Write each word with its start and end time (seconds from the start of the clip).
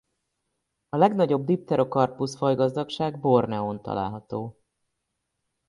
A 0.89 0.97
legnagyobb 0.97 1.45
dipterokarpusz-fajgazdagság 1.45 3.19
Borneón 3.19 3.81
található. 3.81 4.57